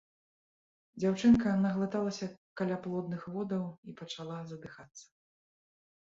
Дзяўчынка 1.01 1.49
наглыталіся 1.65 2.29
каляплодных 2.61 3.21
водаў 3.35 3.63
і 3.91 3.95
пачала 4.01 4.39
задыхацца. 4.53 5.05